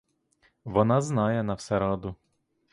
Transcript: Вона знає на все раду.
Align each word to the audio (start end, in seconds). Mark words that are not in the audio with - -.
Вона 0.65 1.01
знає 1.01 1.43
на 1.43 1.53
все 1.53 1.79
раду. 1.79 2.15